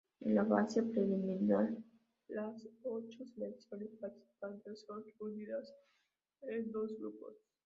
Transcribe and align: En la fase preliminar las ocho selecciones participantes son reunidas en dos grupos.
En 0.21 0.33
la 0.33 0.43
fase 0.43 0.81
preliminar 0.81 1.77
las 2.29 2.67
ocho 2.81 3.23
selecciones 3.23 3.93
participantes 3.97 4.81
son 4.87 5.03
reunidas 5.19 5.75
en 6.41 6.71
dos 6.71 6.97
grupos. 6.97 7.35